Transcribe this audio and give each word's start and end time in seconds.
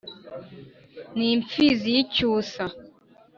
N’imfizi 1.17 1.87
y’icyusa 1.95 2.63